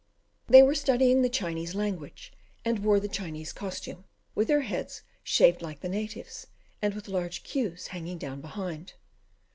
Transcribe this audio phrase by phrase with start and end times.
[0.47, 2.33] They were studying the Chinese language;
[2.65, 6.47] and wore the Chinese costume, with their heads shaved like the natives,
[6.81, 8.93] and with large cues hanging down behind.